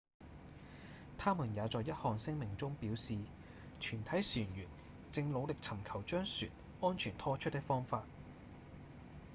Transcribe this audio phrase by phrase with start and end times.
[1.19, 3.19] 他們也在一項聲明中表示：
[3.79, 4.67] 「全體船員
[5.11, 6.49] 正努力尋求將船
[6.81, 8.03] 安全拖出的方法」